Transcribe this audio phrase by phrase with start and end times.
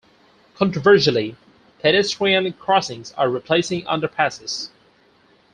[0.55, 1.35] Controversially,
[1.79, 4.69] pedestrian crossings are replacing underpasses.